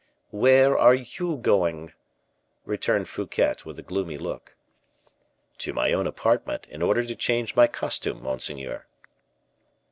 [0.31, 1.93] "Where are you going?"
[2.65, 4.55] returned Fouquet, with a gloomy look.
[5.59, 8.87] "To my own apartment, in order to change my costume, monseigneur."